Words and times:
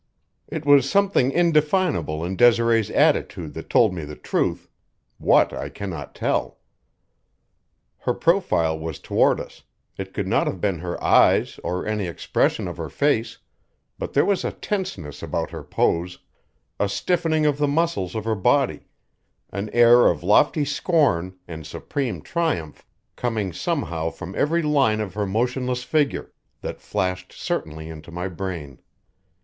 It 0.47 0.65
was 0.65 0.89
something 0.89 1.31
indefinable 1.31 2.25
in 2.25 2.35
Desiree's 2.35 2.89
attitude 2.89 3.53
that 3.53 3.69
told 3.69 3.93
me 3.93 4.03
the 4.03 4.15
truth 4.15 4.67
what, 5.19 5.53
I 5.53 5.69
cannot 5.69 6.15
tell. 6.15 6.57
Her 7.99 8.15
profile 8.15 8.79
was 8.79 8.97
toward 8.97 9.39
us; 9.39 9.61
it 9.99 10.11
could 10.11 10.27
not 10.27 10.47
have 10.47 10.59
been 10.59 10.79
her 10.79 10.97
eyes 11.03 11.59
or 11.63 11.85
any 11.85 12.07
expression 12.07 12.67
of 12.67 12.77
her 12.77 12.89
face; 12.89 13.37
but 13.99 14.13
there 14.13 14.25
was 14.25 14.43
a 14.43 14.51
tenseness 14.53 15.21
about 15.21 15.51
her 15.51 15.61
pose, 15.63 16.17
a 16.79 16.89
stiffening 16.89 17.45
of 17.45 17.59
the 17.59 17.67
muscles 17.67 18.15
of 18.15 18.25
her 18.25 18.33
body, 18.33 18.87
an 19.51 19.69
air 19.71 20.07
of 20.07 20.23
lofty 20.23 20.65
scorn 20.65 21.37
and 21.47 21.63
supreme 21.67 22.23
triumph 22.23 22.83
coming 23.15 23.53
somehow 23.53 24.09
from 24.09 24.33
every 24.33 24.63
line 24.63 24.99
of 24.99 25.13
her 25.13 25.27
motionless 25.27 25.83
figure, 25.83 26.31
that 26.61 26.81
flashed 26.81 27.31
certainty 27.31 27.87
into 27.87 28.09
my 28.09 28.27
brain. 28.27 28.79